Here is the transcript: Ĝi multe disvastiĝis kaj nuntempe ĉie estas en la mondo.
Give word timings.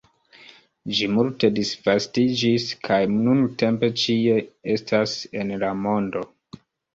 Ĝi 0.99 1.09
multe 1.17 1.49
disvastiĝis 1.59 2.65
kaj 2.87 2.97
nuntempe 3.27 3.91
ĉie 4.05 4.39
estas 4.77 5.15
en 5.43 5.55
la 5.67 5.71
mondo. 5.85 6.25